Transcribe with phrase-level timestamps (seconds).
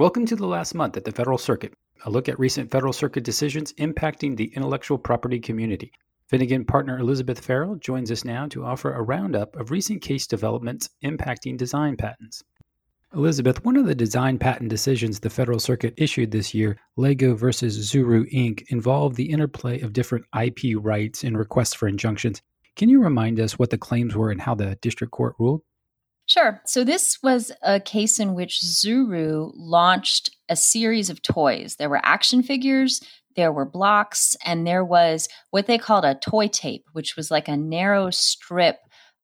[0.00, 1.74] Welcome to the last month at the Federal Circuit,
[2.06, 5.92] a look at recent Federal Circuit decisions impacting the intellectual property community.
[6.26, 10.88] Finnegan partner Elizabeth Ferrill joins us now to offer a roundup of recent case developments
[11.04, 12.42] impacting design patents.
[13.14, 17.92] Elizabeth, one of the design patent decisions the Federal Circuit issued this year, Lego versus
[17.92, 22.40] Zuru Inc., involved the interplay of different IP rights and requests for injunctions.
[22.74, 25.60] Can you remind us what the claims were and how the district court ruled?
[26.30, 26.62] Sure.
[26.64, 31.74] So this was a case in which Zuru launched a series of toys.
[31.74, 33.02] There were action figures,
[33.34, 37.48] there were blocks, and there was what they called a toy tape, which was like
[37.48, 38.78] a narrow strip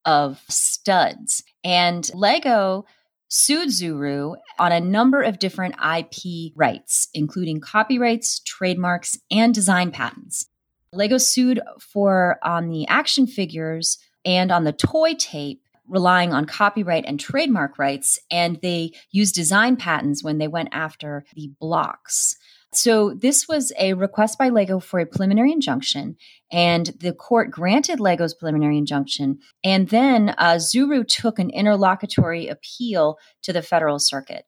[0.05, 1.45] of studs.
[1.63, 2.87] And Lego
[3.29, 10.47] sued Zuru on a number of different IP rights, including copyrights, trademarks, and design patents.
[10.93, 17.05] Lego sued for on the action figures and on the toy tape relying on copyright
[17.07, 22.37] and trademark rights, and they used design patents when they went after the blocks.
[22.73, 26.17] So, this was a request by LEGO for a preliminary injunction,
[26.53, 29.39] and the court granted LEGO's preliminary injunction.
[29.65, 34.45] And then uh, Zuru took an interlocutory appeal to the federal circuit.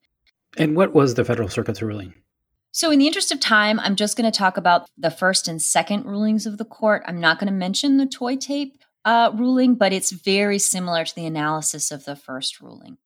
[0.58, 2.12] And what was the federal circuit's ruling?
[2.72, 5.60] So, in the interest of time, I'm just going to talk about the first and
[5.60, 7.02] second rulings of the court.
[7.06, 8.78] I'm not going to mention the toy tape
[9.08, 12.98] uh, ruling, but it's very similar to the analysis of the first ruling.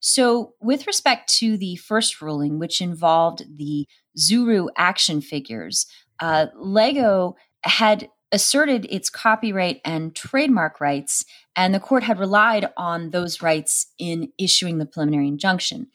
[0.00, 3.86] So, with respect to the first ruling, which involved the
[4.18, 5.86] Zuru action figures,
[6.20, 11.24] uh, Lego had asserted its copyright and trademark rights,
[11.56, 15.86] and the court had relied on those rights in issuing the preliminary injunction.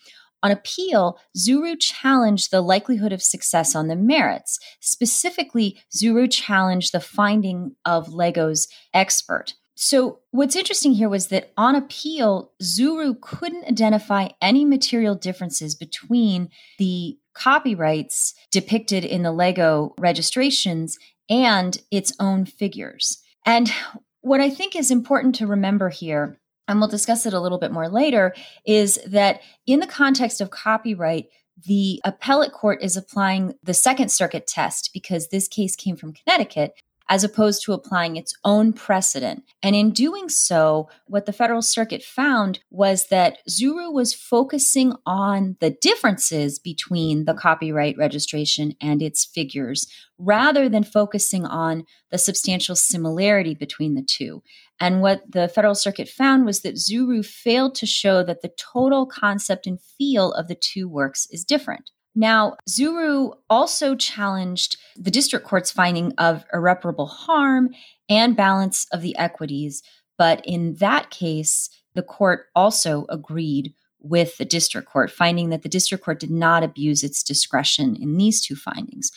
[0.43, 4.59] On appeal, Zuru challenged the likelihood of success on the merits.
[4.79, 9.53] Specifically, Zuru challenged the finding of Lego's expert.
[9.75, 16.49] So, what's interesting here was that on appeal, Zuru couldn't identify any material differences between
[16.77, 20.97] the copyrights depicted in the Lego registrations
[21.29, 23.23] and its own figures.
[23.45, 23.71] And
[24.21, 26.37] what I think is important to remember here
[26.71, 28.33] and we'll discuss it a little bit more later,
[28.65, 31.27] is that in the context of copyright,
[31.67, 36.73] the appellate court is applying the Second Circuit test because this case came from Connecticut
[37.11, 39.43] as opposed to applying its own precedent.
[39.61, 45.57] And in doing so, what the Federal Circuit found was that Zuru was focusing on
[45.59, 52.77] the differences between the copyright registration and its figures rather than focusing on the substantial
[52.77, 54.41] similarity between the two.
[54.79, 59.05] And what the Federal Circuit found was that Zuru failed to show that the total
[59.05, 61.91] concept and feel of the two works is different.
[62.13, 67.69] Now, Zuru also challenged the district court's finding of irreparable harm
[68.09, 69.81] and balance of the equities.
[70.17, 75.69] But in that case, the court also agreed with the district court, finding that the
[75.69, 79.11] district court did not abuse its discretion in these two findings.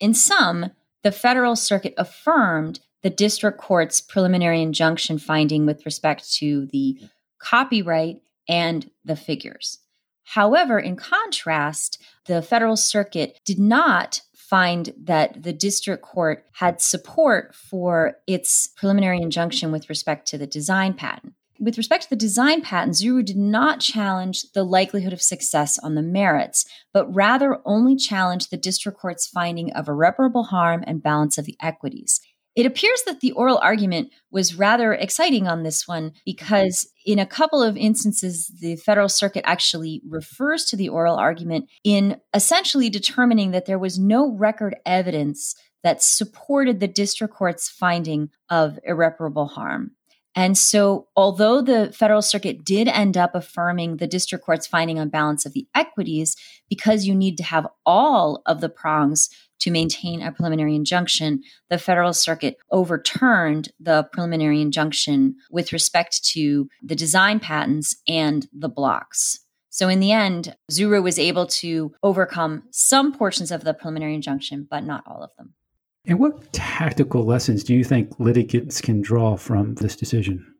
[0.00, 0.70] In sum,
[1.02, 6.98] the federal circuit affirmed the district court's preliminary injunction finding with respect to the
[7.38, 9.78] copyright and the figures.
[10.30, 17.52] However, in contrast, the federal circuit did not find that the district court had support
[17.52, 21.32] for its preliminary injunction with respect to the design patent.
[21.58, 25.96] With respect to the design patent, Zuru did not challenge the likelihood of success on
[25.96, 31.38] the merits, but rather only challenged the district court's finding of irreparable harm and balance
[31.38, 32.20] of the equities.
[32.56, 37.26] It appears that the oral argument was rather exciting on this one because, in a
[37.26, 43.52] couple of instances, the Federal Circuit actually refers to the oral argument in essentially determining
[43.52, 49.92] that there was no record evidence that supported the district court's finding of irreparable harm.
[50.36, 55.08] And so, although the Federal Circuit did end up affirming the district court's finding on
[55.08, 56.36] balance of the equities,
[56.68, 59.28] because you need to have all of the prongs
[59.60, 66.68] to maintain a preliminary injunction, the Federal Circuit overturned the preliminary injunction with respect to
[66.82, 69.40] the design patents and the blocks.
[69.68, 74.66] So, in the end, Zuru was able to overcome some portions of the preliminary injunction,
[74.68, 75.54] but not all of them.
[76.06, 80.54] And what tactical lessons do you think litigants can draw from this decision?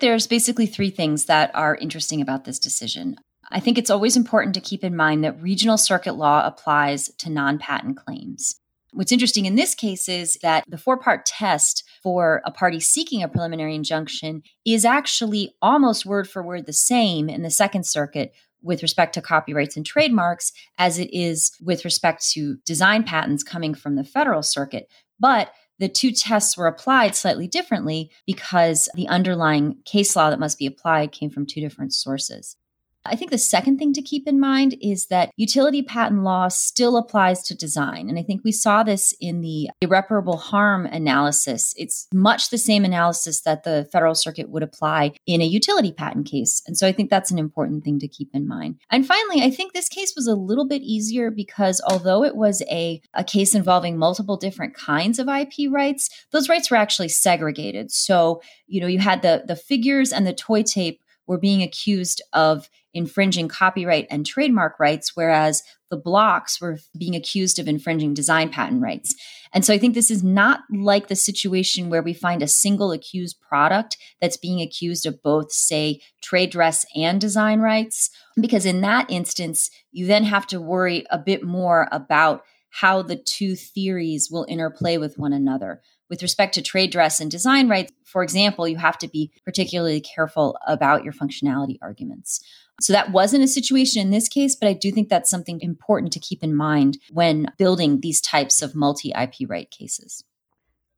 [0.00, 3.16] There's basically three things that are interesting about this decision.
[3.50, 7.30] I think it's always important to keep in mind that regional circuit law applies to
[7.30, 8.56] non patent claims.
[8.92, 13.22] What's interesting in this case is that the four part test for a party seeking
[13.22, 18.32] a preliminary injunction is actually almost word for word the same in the Second Circuit
[18.62, 23.74] with respect to copyrights and trademarks as it is with respect to design patents coming
[23.74, 24.88] from the Federal Circuit.
[25.18, 30.58] But the two tests were applied slightly differently because the underlying case law that must
[30.58, 32.56] be applied came from two different sources.
[33.06, 36.96] I think the second thing to keep in mind is that utility patent law still
[36.96, 38.08] applies to design.
[38.08, 41.72] And I think we saw this in the irreparable harm analysis.
[41.76, 46.26] It's much the same analysis that the Federal Circuit would apply in a utility patent
[46.26, 46.62] case.
[46.66, 48.76] And so I think that's an important thing to keep in mind.
[48.90, 52.62] And finally, I think this case was a little bit easier because although it was
[52.70, 57.90] a, a case involving multiple different kinds of IP rights, those rights were actually segregated.
[57.90, 62.20] So, you know, you had the, the figures and the toy tape were being accused
[62.32, 68.50] of infringing copyright and trademark rights, whereas the blocks were being accused of infringing design
[68.50, 69.14] patent rights.
[69.52, 72.92] And so I think this is not like the situation where we find a single
[72.92, 78.10] accused product that's being accused of both, say, trade dress and design rights,
[78.40, 83.16] because in that instance, you then have to worry a bit more about how the
[83.16, 87.92] two theories will interplay with one another with respect to trade dress and design rights,
[88.04, 92.44] for example, you have to be particularly careful about your functionality arguments.
[92.80, 96.12] So that wasn't a situation in this case, but I do think that's something important
[96.14, 100.24] to keep in mind when building these types of multi IP right cases.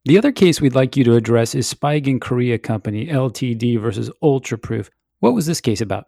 [0.05, 4.89] The other case we'd like you to address is Spigen Korea Company LTD versus Ultraproof.
[5.21, 6.07] What was this case about?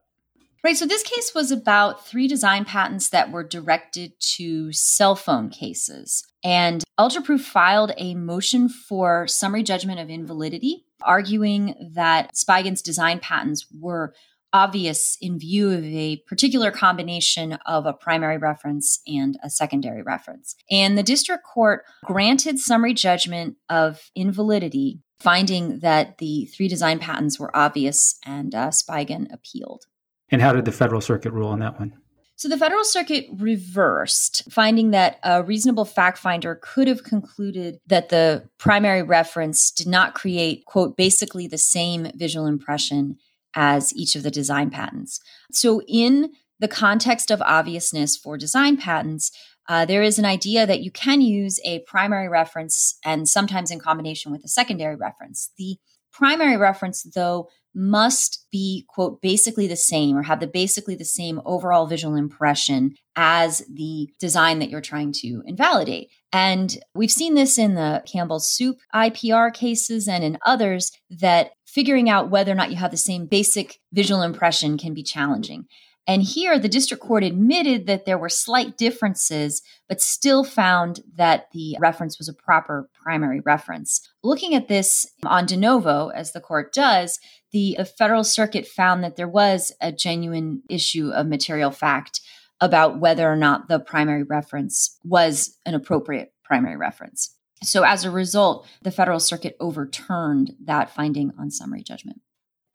[0.65, 0.77] Right.
[0.79, 6.25] So this case was about three design patents that were directed to cell phone cases.
[6.43, 13.67] And Ultraproof filed a motion for summary judgment of invalidity, arguing that Spigen's design patents
[13.79, 14.15] were
[14.55, 20.55] obvious in view of a particular combination of a primary reference and a secondary reference.
[20.71, 27.39] And the district court granted summary judgment of invalidity, finding that the three design patents
[27.39, 29.87] were obvious, and uh, Spigen appealed.
[30.31, 31.95] And how did the Federal Circuit rule on that one?
[32.37, 38.09] So the Federal Circuit reversed, finding that a reasonable fact finder could have concluded that
[38.09, 43.19] the primary reference did not create, quote, basically the same visual impression
[43.55, 45.21] as each of the design patents.
[45.53, 49.31] So, in the context of obviousness for design patents,
[49.69, 53.79] uh, there is an idea that you can use a primary reference and sometimes in
[53.81, 55.51] combination with a secondary reference.
[55.59, 55.79] The
[56.15, 61.41] primary reference, though, must be, quote, basically the same or have the basically the same
[61.45, 66.09] overall visual impression as the design that you're trying to invalidate.
[66.33, 72.09] And we've seen this in the Campbell Soup IPR cases and in others that figuring
[72.09, 75.67] out whether or not you have the same basic visual impression can be challenging.
[76.07, 81.47] And here, the district court admitted that there were slight differences, but still found that
[81.53, 84.07] the reference was a proper primary reference.
[84.23, 87.19] Looking at this on de novo, as the court does,
[87.53, 92.21] the Federal Circuit found that there was a genuine issue of material fact
[92.61, 97.35] about whether or not the primary reference was an appropriate primary reference.
[97.63, 102.21] So, as a result, the Federal Circuit overturned that finding on summary judgment.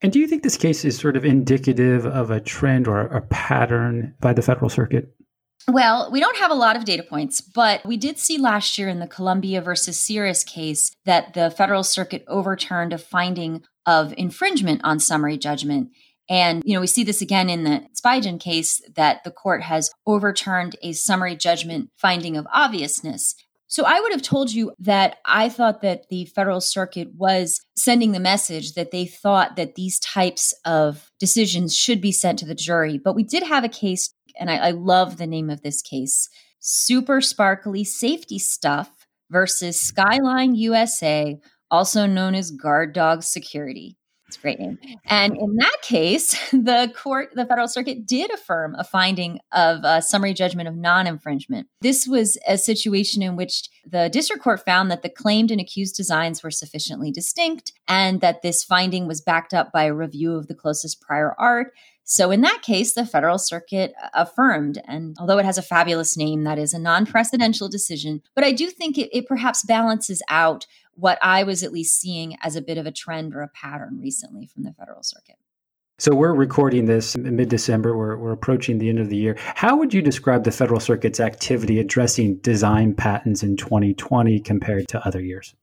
[0.02, 3.22] And do you think this case is sort of indicative of a trend or a
[3.22, 5.14] pattern by the Federal Circuit?
[5.68, 8.88] Well, we don't have a lot of data points, but we did see last year
[8.88, 14.82] in the Columbia versus Seirus case that the Federal Circuit overturned a finding of infringement
[14.84, 15.90] on summary judgment.
[16.30, 19.92] And, you know, we see this again in the Spigen case that the court has
[20.08, 23.36] overturned a summary judgment finding of obviousness.
[23.70, 28.14] So I would have told you that I thought that the Federal Circuit was sending
[28.14, 32.56] the message that they thought that these types of decisions should be sent to the
[32.56, 32.98] jury.
[32.98, 36.28] But we did have a case, and I, I love the name of this case
[36.60, 38.90] Super Sparkly Safety Stuff
[39.30, 41.38] versus Skyline USA,
[41.70, 43.99] also known as Guard Dog Security.
[44.30, 44.78] It's a great name.
[45.06, 50.04] And in that case, the court, the federal circuit did affirm a finding of a
[50.04, 51.68] summary judgment of non infringement.
[51.82, 55.96] This was a situation in which the district court found that the claimed and accused
[55.96, 60.46] designs were sufficiently distinct and that this finding was backed up by a review of
[60.46, 61.74] the closest prior art.
[62.12, 64.82] So, in that case, the Federal Circuit uh, affirmed.
[64.88, 68.24] And although it has a fabulous name, that is a non precedential decision.
[68.34, 72.36] But I do think it, it perhaps balances out what I was at least seeing
[72.42, 75.36] as a bit of a trend or a pattern recently from the Federal Circuit.
[76.00, 77.96] So we're recording this in mid-December.
[77.96, 79.36] We're, we're approaching the end of the year.
[79.38, 85.06] How would you describe the Federal Circuit's activity addressing design patents in 2020 compared to
[85.06, 85.54] other years?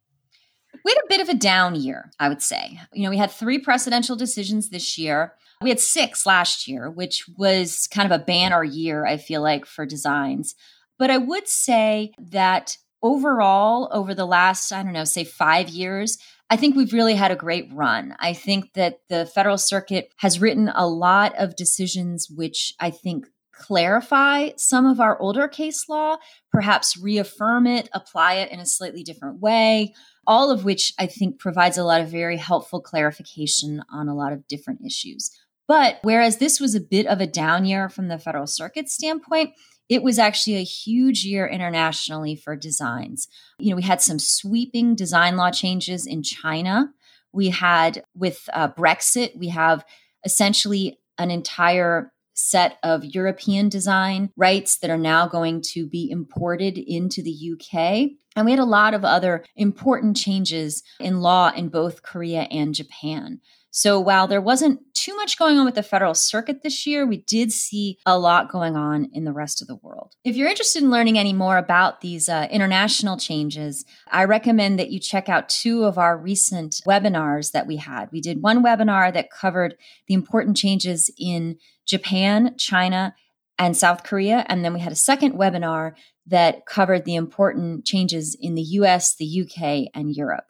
[0.85, 2.79] We had a bit of a down year, I would say.
[2.93, 5.33] You know, we had three precedential decisions this year.
[5.63, 9.65] We had six last year, which was kind of a banner year, I feel like,
[9.65, 10.55] for designs.
[10.99, 16.19] But I would say that overall, over the last, I don't know, say five years,
[16.49, 18.15] I think we've really had a great run.
[18.21, 23.27] I think that the federal circuit has written a lot of decisions which I think
[23.53, 26.17] clarify some of our older case law,
[26.53, 29.95] perhaps reaffirm it, apply it in a slightly different way,
[30.27, 34.33] all of which I think provides a lot of very helpful clarification on a lot
[34.33, 35.31] of different issues.
[35.69, 39.51] But whereas this was a bit of a down year from the Federal Circuit standpoint,
[39.89, 43.29] it was actually a huge year internationally for designs.
[43.59, 46.93] You know, we had some sweeping design law changes in China.
[47.33, 49.85] We had, with uh, Brexit, we have
[50.25, 56.77] essentially an entire set of European design rights that are now going to be imported
[56.79, 58.11] into the UK.
[58.37, 62.75] And we had a lot of other important changes in law in both Korea and
[62.75, 63.41] Japan.
[63.77, 67.19] So while there wasn't too much going on with the federal circuit this year, we
[67.19, 70.15] did see a lot going on in the rest of the world.
[70.25, 74.91] If you're interested in learning any more about these uh, international changes, I recommend that
[74.91, 78.09] you check out two of our recent webinars that we had.
[78.13, 79.77] We did one webinar that covered
[80.09, 83.15] the important changes in Japan, China,
[83.59, 84.45] and South Korea.
[84.49, 85.93] And then we had a second webinar
[86.27, 90.45] that covered the important changes in the US, the UK, and Europe.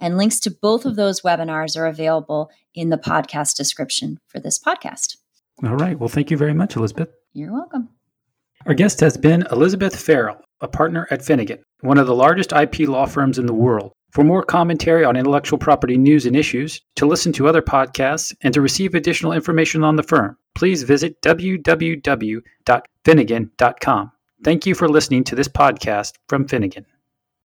[0.00, 4.58] And links to both of those webinars are available in the podcast description for this
[4.58, 5.16] podcast.
[5.64, 5.98] All right.
[5.98, 7.08] Well, thank you very much, Elizabeth.
[7.32, 7.88] You're welcome.
[8.66, 12.80] Our guest has been Elizabeth Ferrill, a partner at Finnegan, one of the largest IP
[12.80, 13.92] law firms in the world.
[14.12, 18.52] For more commentary on intellectual property news and issues, to listen to other podcasts, and
[18.52, 24.12] to receive additional information on the firm, please visit www.finnegan.com.
[24.44, 26.84] Thank you for listening to this podcast from Finnegan.